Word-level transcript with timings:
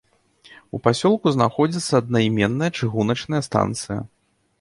У 0.77 0.77
пасёлку 0.85 1.33
знаходзіцца 1.35 1.93
аднаіменная 2.03 2.71
чыгуначная 2.79 3.41
станцыя. 3.49 3.99